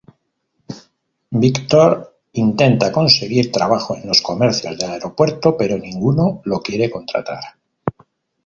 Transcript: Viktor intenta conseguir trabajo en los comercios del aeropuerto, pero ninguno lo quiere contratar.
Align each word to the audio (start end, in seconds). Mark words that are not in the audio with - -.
Viktor 1.43 2.07
intenta 2.33 2.91
conseguir 2.91 3.51
trabajo 3.51 3.95
en 3.95 4.07
los 4.07 4.21
comercios 4.23 4.75
del 4.79 4.89
aeropuerto, 4.89 5.55
pero 5.55 5.77
ninguno 5.77 6.41
lo 6.45 6.59
quiere 6.59 6.89
contratar. 6.89 7.43